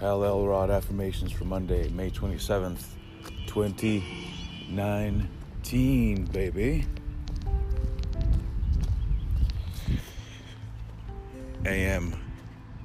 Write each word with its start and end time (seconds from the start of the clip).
Hal 0.00 0.22
Elrod 0.22 0.70
affirmations 0.70 1.32
for 1.32 1.44
Monday, 1.44 1.88
May 1.88 2.10
27th, 2.10 2.84
2019, 3.48 6.24
baby. 6.26 6.86
I 11.66 11.70
am. 11.70 12.14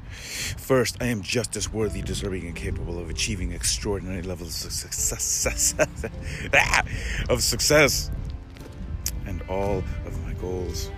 First, 0.10 0.98
I 1.02 1.06
am 1.06 1.22
just 1.22 1.56
as 1.56 1.72
worthy, 1.72 2.02
deserving, 2.02 2.48
and 2.48 2.56
capable 2.56 2.98
of 2.98 3.12
achieving 3.12 3.52
extraordinary 3.52 4.24
levels 4.24 4.66
of 4.66 4.72
success, 4.72 5.76
of 7.30 7.44
success, 7.44 8.10
and 9.28 9.44
all 9.44 9.84
of 10.08 10.26
my 10.26 10.34
goals. 10.34 10.90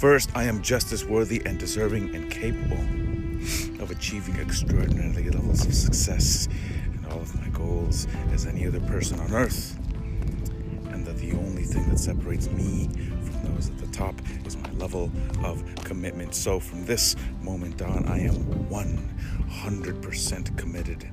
First, 0.00 0.30
I 0.34 0.44
am 0.44 0.62
just 0.62 0.92
as 0.92 1.04
worthy 1.04 1.42
and 1.44 1.58
deserving 1.58 2.14
and 2.14 2.30
capable 2.30 2.80
of 3.82 3.90
achieving 3.90 4.36
extraordinary 4.36 5.28
levels 5.28 5.66
of 5.66 5.74
success 5.74 6.48
and 6.86 7.04
all 7.08 7.20
of 7.20 7.38
my 7.38 7.48
goals 7.50 8.06
as 8.32 8.46
any 8.46 8.66
other 8.66 8.80
person 8.80 9.20
on 9.20 9.34
earth. 9.34 9.78
And 10.86 11.04
that 11.04 11.18
the 11.18 11.32
only 11.32 11.64
thing 11.64 11.86
that 11.90 11.98
separates 11.98 12.48
me 12.48 12.88
from 13.24 13.52
those 13.54 13.68
at 13.68 13.76
the 13.76 13.88
top 13.88 14.14
is 14.46 14.56
my 14.56 14.70
level 14.70 15.12
of 15.44 15.62
commitment. 15.84 16.34
So 16.34 16.58
from 16.60 16.86
this 16.86 17.14
moment 17.42 17.82
on, 17.82 18.06
I 18.06 18.20
am 18.20 18.42
100% 18.70 20.56
committed 20.56 21.10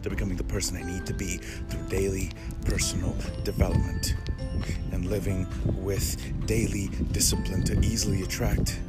to 0.00 0.08
becoming 0.08 0.38
the 0.38 0.44
person 0.44 0.78
I 0.78 0.84
need 0.90 1.04
to 1.04 1.12
be 1.12 1.36
through 1.36 1.86
daily 1.90 2.30
personal 2.64 3.14
development 3.44 4.16
and 4.92 5.06
living 5.06 5.46
with 5.82 6.46
daily 6.46 6.88
discipline 7.12 7.62
to 7.64 7.78
easily 7.80 8.22
attract, 8.22 8.80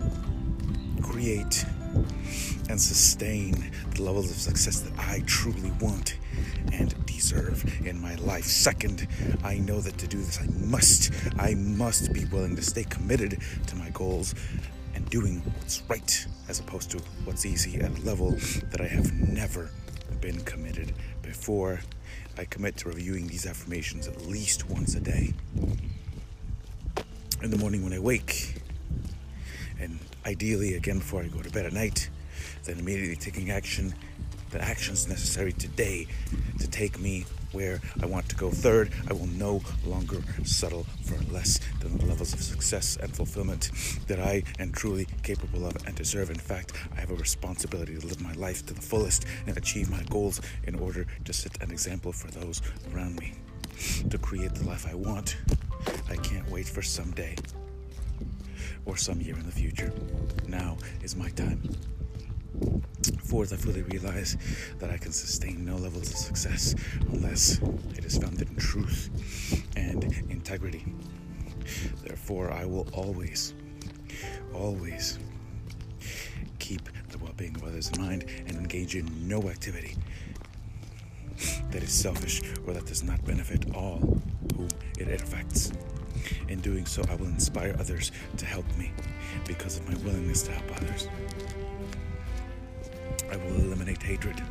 create, 1.02 1.66
and 2.70 2.80
sustain 2.80 3.72
the 3.96 4.02
levels 4.02 4.32
of 4.32 4.38
success 4.38 4.80
that 4.82 4.98
I 4.98 5.22
truly 5.26 5.72
want 5.80 6.18
and 6.72 6.94
deserve 7.06 7.64
in 7.86 8.02
my 8.02 8.16
life. 8.16 8.46
Second, 8.46 9.08
I 9.44 9.58
know 9.58 9.80
that 9.82 9.98
to 10.00 10.08
do 10.08 10.18
this, 10.18 10.40
I 10.42 10.48
must, 10.66 11.12
I 11.38 11.54
must 11.56 12.14
be 12.14 12.26
willing 12.26 12.56
to 12.56 12.62
stay 12.62 12.84
committed 12.84 13.40
to 13.68 13.76
my 13.76 13.90
goals 13.92 14.34
and 14.96 15.10
doing 15.10 15.42
what's 15.58 15.82
right 15.90 16.26
as 16.50 16.60
opposed 16.60 16.92
to 16.92 16.98
what's 17.26 17.46
easy 17.46 17.80
at 17.80 17.98
a 17.98 18.02
level 18.02 18.32
that 18.72 18.82
I 18.82 18.88
have 18.88 19.14
never 19.14 19.70
been 20.24 20.40
committed 20.46 20.94
before. 21.22 21.82
I 22.38 22.46
commit 22.46 22.78
to 22.78 22.88
reviewing 22.88 23.28
these 23.28 23.46
affirmations 23.46 24.08
at 24.08 24.26
least 24.26 24.70
once 24.70 24.96
a 24.96 25.02
day. 25.02 25.34
In 27.42 27.52
the 27.52 27.58
morning 27.58 27.84
when 27.84 27.92
I 27.92 28.00
wake, 28.00 28.56
and 29.82 30.00
ideally 30.26 30.76
again 30.76 31.00
before 31.00 31.24
I 31.24 31.28
go 31.28 31.42
to 31.42 31.50
bed 31.50 31.66
at 31.66 31.74
night, 31.74 32.10
then 32.64 32.80
immediately 32.80 33.18
taking 33.18 33.52
action, 33.52 33.94
the 34.52 34.62
actions 34.62 35.10
necessary 35.10 35.52
today 35.52 36.08
to 36.58 36.70
take 36.70 36.98
me 37.02 37.26
where 37.54 37.80
I 38.02 38.06
want 38.06 38.28
to 38.30 38.36
go. 38.36 38.50
Third, 38.50 38.92
I 39.10 39.14
will 39.14 39.28
no 39.28 39.62
longer 39.86 40.18
settle 40.44 40.86
for 41.04 41.18
less 41.32 41.60
than 41.80 41.98
the 41.98 42.06
levels 42.06 42.34
of 42.34 42.42
success 42.42 42.98
and 42.98 43.16
fulfillment 43.16 43.72
that 44.08 44.20
I 44.20 44.44
am 44.60 44.72
truly 44.72 45.08
capable 45.24 45.66
of 45.66 45.76
and 45.86 45.96
deserve. 45.96 46.30
In 46.30 46.36
fact, 46.36 46.74
I 46.96 47.00
have 47.00 47.12
a 47.12 47.16
responsibility 47.16 47.98
to 47.98 48.06
live 48.06 48.22
my 48.22 48.34
life 48.34 48.66
to 48.66 48.74
the 48.74 48.82
fullest 48.82 49.26
and 49.48 49.58
achieve 49.58 49.90
my 49.90 50.04
goals 50.10 50.42
in 50.66 50.76
order 50.76 51.06
to 51.26 51.34
set 51.34 51.62
an 51.62 51.72
example 51.72 52.12
for 52.12 52.30
those 52.32 52.62
around 52.94 53.20
me. 53.20 53.34
To 54.10 54.18
create 54.18 54.54
the 54.54 54.66
life 54.66 54.88
I 54.90 54.96
want, 54.96 55.38
I 56.10 56.16
can't 56.18 56.50
wait 56.50 56.68
for 56.68 56.82
someday 56.82 57.36
or 58.86 58.98
some 58.98 59.22
year 59.22 59.36
in 59.36 59.46
the 59.46 59.52
future. 59.52 59.92
Now 60.48 60.78
is 61.02 61.16
my 61.16 61.30
time. 61.30 61.62
I 63.34 63.56
fully 63.56 63.82
realize 63.82 64.38
that 64.78 64.92
I 64.92 64.98
can 64.98 65.12
sustain 65.12 65.66
no 65.66 65.76
levels 65.76 66.12
of 66.12 66.18
success 66.18 66.76
unless 67.12 67.60
it 67.98 68.06
is 68.06 68.20
founded 68.20 68.48
in 68.48 68.56
truth 68.58 69.10
and 69.76 70.04
integrity. 70.30 70.86
Therefore, 72.04 72.52
I 72.52 72.66
will 72.66 72.88
always, 72.94 73.56
always 74.54 75.18
keep 76.60 76.88
the 77.10 77.18
well 77.18 77.34
being 77.36 77.56
of 77.56 77.64
others 77.64 77.90
in 77.90 78.00
mind 78.00 78.26
and 78.46 78.56
engage 78.56 78.96
in 78.96 79.10
no 79.28 79.50
activity 79.50 79.96
that 81.72 81.82
is 81.82 81.92
selfish 81.92 82.44
or 82.68 82.74
that 82.74 82.86
does 82.86 83.04
not 83.04 83.26
benefit 83.26 83.66
all 83.76 83.98
whom 84.56 84.70
it 85.00 85.08
affects. 85.08 85.72
In 86.50 86.60
doing 86.60 86.86
so, 86.86 87.02
I 87.10 87.16
will 87.16 87.26
inspire 87.26 87.76
others 87.80 88.12
to 88.38 88.46
help 88.46 88.66
me 88.78 88.92
because 89.48 89.80
of 89.80 89.90
my 89.90 89.96
willingness 90.04 90.44
to 90.44 90.52
help 90.52 90.78
others. 90.78 91.08
I 93.32 93.38
will 93.38 93.56
eliminate 93.56 94.02
hatred, 94.02 94.42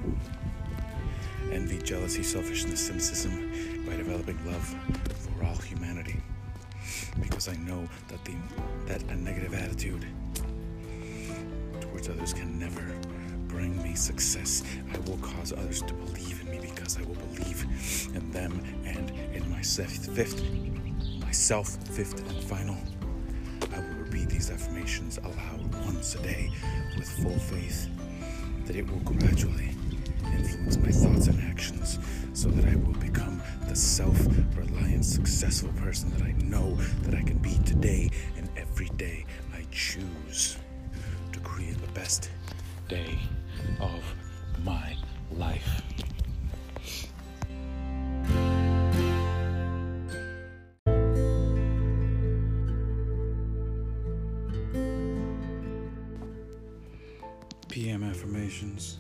envy, 1.51 1.79
jealousy, 1.79 2.23
selfishness, 2.23 2.81
cynicism 2.87 3.85
by 3.87 3.97
developing 3.97 4.39
love 4.47 4.75
for 5.19 5.45
all 5.45 5.57
humanity. 5.57 6.21
Because 7.21 7.49
I 7.49 7.57
know 7.57 7.89
that 8.09 8.25
the 8.25 8.35
that 8.87 9.03
a 9.05 9.17
negative 9.17 9.55
attitude 9.55 10.07
towards 11.81 12.09
others 12.09 12.33
can 12.33 12.59
never 12.59 12.95
bring 13.47 13.81
me 13.83 13.95
success. 13.95 14.63
I 14.93 14.99
will 15.09 15.19
cause 15.19 15.53
others 15.53 15.83
to 15.83 15.95
believe 15.95 16.41
in 16.41 16.51
me 16.51 16.59
because 16.61 16.99
I 16.99 17.03
will 17.03 17.15
believe 17.15 17.65
in 18.15 18.31
them 18.33 18.63
and 18.85 19.11
in 19.35 19.49
myself. 19.51 19.91
Fifth, 19.91 20.43
myself. 21.21 21.77
Fifth 21.91 22.19
and 22.29 22.43
final. 22.45 22.77
I 23.75 23.79
will 23.79 24.05
repeat 24.05 24.29
these 24.29 24.51
affirmations 24.51 25.19
aloud 25.19 25.75
once 25.87 26.15
a 26.15 26.23
day 26.23 26.51
with 26.97 27.09
full 27.09 27.39
faith 27.39 27.89
that 28.67 28.77
it 28.77 28.91
will 28.91 29.01
gradually 29.01 29.71
influence 30.33 30.77
my 30.79 30.91
thoughts 30.91 31.27
and 31.27 31.41
actions 31.43 31.99
so 32.33 32.49
that 32.49 32.65
I 32.65 32.77
will 32.77 32.95
become 32.95 33.43
the 33.69 33.77
self 33.77 34.19
reliant, 34.57 35.05
successful 35.05 35.73
person 35.77 36.11
that 36.11 36.23
I 36.23 36.33
know 36.45 36.77
that 37.03 37.15
I 37.15 37.23
can 37.23 37.39
be 37.39 37.59
today 37.65 38.11
and 38.37 38.49
every 38.57 38.89
day 38.97 39.25
I 39.55 39.67
choose 39.71 40.57
to 41.33 41.41
create 41.41 41.81
the 41.81 41.93
best 41.93 42.31
day 42.89 43.19
of 43.81 44.03
PM 57.73 58.05
affirmations. 58.05 58.99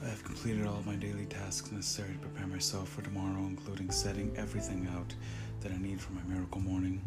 I 0.00 0.08
have 0.08 0.22
completed 0.22 0.64
all 0.64 0.80
my 0.86 0.94
daily 0.94 1.24
tasks 1.24 1.72
necessary 1.72 2.12
to 2.12 2.18
prepare 2.20 2.46
myself 2.46 2.88
for 2.88 3.02
tomorrow, 3.02 3.44
including 3.48 3.90
setting 3.90 4.32
everything 4.36 4.86
out 4.94 5.12
that 5.60 5.72
I 5.72 5.78
need 5.78 6.00
for 6.00 6.12
my 6.12 6.22
miracle 6.32 6.60
morning. 6.60 7.02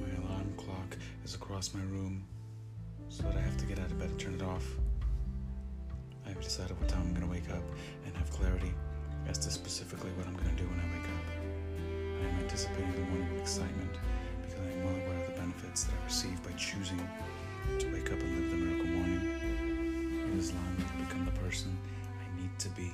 My 0.00 0.08
alarm 0.24 0.54
clock 0.56 0.96
is 1.22 1.34
across 1.34 1.74
my 1.74 1.82
room, 1.92 2.24
so 3.10 3.24
that 3.24 3.36
I 3.36 3.42
have 3.42 3.58
to 3.58 3.66
get 3.66 3.78
out 3.78 3.90
of 3.90 3.98
bed 3.98 4.08
and 4.08 4.18
turn 4.18 4.34
it 4.36 4.42
off. 4.42 4.64
I 6.24 6.30
have 6.30 6.40
decided 6.40 6.80
what 6.80 6.88
time 6.88 7.02
I'm 7.02 7.10
going 7.10 7.26
to 7.26 7.30
wake 7.30 7.50
up 7.50 7.62
and 8.06 8.16
have 8.16 8.30
clarity 8.30 8.72
as 9.28 9.36
to 9.36 9.50
specifically 9.50 10.12
what 10.16 10.26
I'm 10.26 10.36
going 10.36 10.56
to 10.56 10.62
do 10.62 10.66
when 10.66 10.80
I 10.80 10.86
wake 10.96 11.10
up. 11.10 11.26
I 12.24 12.26
am 12.26 12.42
anticipating 12.42 12.90
the 12.92 13.00
morning 13.00 13.34
with 13.34 13.42
excitement 13.42 13.98
because 14.40 14.58
I 14.60 14.70
am 14.78 14.84
well 14.86 14.94
aware 14.94 15.20
of 15.20 15.26
the 15.26 15.38
benefits 15.38 15.84
that 15.84 15.92
I 15.92 16.04
receive 16.06 16.42
by 16.42 16.52
choosing 16.52 17.06
to 17.78 17.86
wake 17.92 18.10
up 18.12 18.20
and 18.20 18.30
live 18.40 18.50
the 18.50 18.56
miracle 18.56 18.86
morning. 18.86 19.22
Has 20.36 20.50
allowed 20.50 20.78
to 20.78 20.84
become 21.04 21.24
the 21.24 21.32
person 21.40 21.76
I 22.04 22.40
need 22.40 22.58
to 22.58 22.68
be 22.70 22.92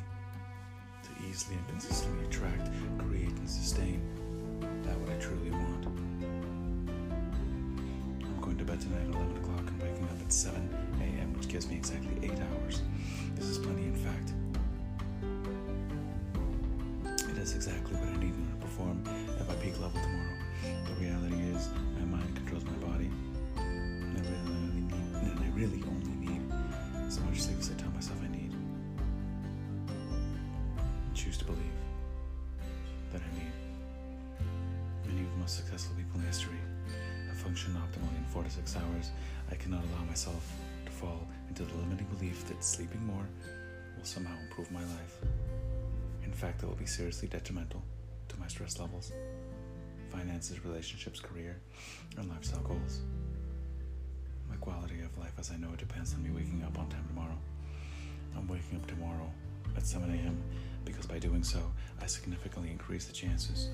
to 1.02 1.10
easily 1.28 1.56
and 1.56 1.68
consistently 1.68 2.24
attract, 2.26 2.70
create, 2.98 3.30
and 3.30 3.48
sustain 3.48 4.00
that 4.82 4.98
what 4.98 5.10
I 5.10 5.16
truly 5.18 5.50
want. 5.50 5.86
I'm 8.22 8.40
going 8.40 8.58
to 8.58 8.64
bed 8.64 8.80
tonight 8.80 9.02
at 9.08 9.14
11 9.14 9.36
o'clock 9.36 9.66
and 9.68 9.82
waking 9.82 10.04
up 10.04 10.20
at 10.20 10.32
7 10.32 10.68
a.m., 11.00 11.32
which 11.34 11.48
gives 11.48 11.68
me 11.68 11.76
exactly 11.76 12.18
8 12.22 12.32
hours. 12.32 12.82
This 13.34 13.46
is 13.46 13.58
plenty, 13.58 13.84
in 13.84 13.94
fact. 13.94 14.32
It 17.30 17.38
is 17.38 17.54
exactly 17.54 17.94
what 17.96 18.08
I 18.08 18.16
need 18.16 18.34
in 18.34 18.42
order 18.42 18.52
to 18.52 18.60
perform 18.62 19.04
at 19.38 19.46
my 19.46 19.54
peak 19.56 19.78
level 19.80 20.00
tomorrow. 20.00 20.36
The 20.88 20.94
reality 21.04 21.40
is, 21.54 21.68
my 21.98 22.06
mind 22.16 22.34
controls 22.34 22.64
my 22.64 22.78
body. 22.86 23.10
Really 25.56 25.82
only 25.88 26.28
need 26.28 26.42
so 27.08 27.22
much 27.22 27.40
sleep 27.40 27.58
as 27.58 27.70
I 27.70 27.74
tell 27.80 27.90
myself 27.92 28.18
I 28.22 28.28
need. 28.28 28.52
And 31.06 31.14
choose 31.14 31.38
to 31.38 31.46
believe 31.46 31.78
that 33.10 33.22
I 33.22 33.38
need. 33.38 33.52
Many 35.06 35.26
of 35.26 35.32
the 35.32 35.38
most 35.38 35.56
successful 35.56 35.96
people 35.96 36.20
in 36.20 36.26
history 36.26 36.58
have 37.28 37.38
functioned 37.38 37.74
optimally 37.76 38.18
in 38.18 38.24
four 38.26 38.42
to 38.42 38.50
six 38.50 38.76
hours. 38.76 39.10
I 39.50 39.54
cannot 39.54 39.82
allow 39.84 40.04
myself 40.04 40.46
to 40.84 40.92
fall 40.92 41.26
into 41.48 41.62
the 41.62 41.74
limiting 41.76 42.06
belief 42.18 42.46
that 42.48 42.62
sleeping 42.62 43.02
more 43.06 43.26
will 43.96 44.04
somehow 44.04 44.36
improve 44.42 44.70
my 44.70 44.82
life. 44.82 45.16
In 46.22 46.32
fact, 46.32 46.62
it 46.62 46.66
will 46.66 46.76
be 46.76 46.84
seriously 46.84 47.28
detrimental 47.28 47.82
to 48.28 48.38
my 48.38 48.46
stress 48.46 48.78
levels, 48.78 49.10
finances, 50.10 50.62
relationships, 50.66 51.18
career, 51.18 51.56
and 52.18 52.28
lifestyle 52.28 52.60
goals. 52.60 53.00
Quality 54.54 55.00
of 55.00 55.16
life 55.18 55.32
as 55.38 55.50
I 55.50 55.56
know 55.56 55.68
it 55.72 55.78
depends 55.78 56.14
on 56.14 56.22
me 56.22 56.30
waking 56.30 56.62
up 56.64 56.78
on 56.78 56.88
time 56.88 57.04
tomorrow. 57.08 57.36
I'm 58.36 58.48
waking 58.48 58.78
up 58.78 58.86
tomorrow 58.86 59.30
at 59.76 59.86
7 59.86 60.10
a.m. 60.10 60.42
because 60.84 61.06
by 61.06 61.18
doing 61.18 61.42
so, 61.42 61.60
I 62.00 62.06
significantly 62.06 62.70
increase 62.70 63.06
the 63.06 63.12
chances 63.12 63.68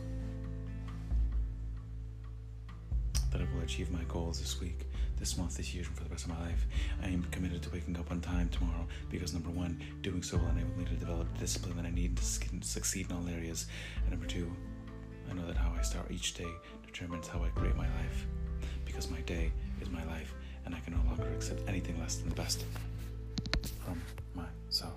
that 3.31 3.41
I 3.41 3.47
will 3.55 3.63
achieve 3.63 3.91
my 3.91 4.05
goals 4.05 4.39
this 4.41 4.61
week, 4.61 4.87
this 5.19 5.39
month, 5.39 5.57
this 5.57 5.75
year, 5.75 5.85
and 5.87 5.97
for 5.97 6.05
the 6.05 6.11
rest 6.11 6.25
of 6.25 6.31
my 6.31 6.41
life. 6.41 6.67
I 7.03 7.09
am 7.09 7.23
committed 7.31 7.63
to 7.63 7.71
waking 7.71 7.97
up 7.97 8.11
on 8.11 8.21
time 8.21 8.49
tomorrow 8.51 8.87
because 9.11 9.33
number 9.33 9.51
one, 9.51 9.81
doing 10.03 10.23
so 10.23 10.37
will 10.37 10.49
enable 10.49 10.77
me 10.77 10.85
to 10.85 10.95
develop 10.95 11.33
the 11.35 11.41
discipline 11.41 11.77
that 11.77 11.87
I 11.87 11.91
need 11.91 12.17
to 12.17 12.25
succeed 12.61 13.11
in 13.11 13.17
all 13.17 13.27
areas. 13.29 13.67
And 14.03 14.11
number 14.11 14.27
two, 14.27 14.51
I 15.31 15.35
know 15.35 15.47
that 15.47 15.57
how 15.57 15.73
I 15.79 15.83
start 15.83 16.11
each 16.11 16.35
day 16.35 16.51
determines 16.85 17.27
how 17.27 17.43
I 17.43 17.49
create 17.49 17.77
my 17.77 17.89
life 17.89 18.27
because 18.85 19.11
my 19.11 19.21
day 19.23 19.51
accept 21.43 21.69
anything 21.69 21.99
less 21.99 22.15
than 22.17 22.29
the 22.29 22.37
best 22.37 22.65
from 23.85 24.01
myself. 24.37 24.95